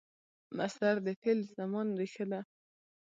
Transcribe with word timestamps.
مصدر 0.57 0.95
د 1.05 1.07
فعل 1.21 1.39
د 1.43 1.47
زمان 1.57 1.87
ریښه 1.99 2.25
ده. 2.31 2.41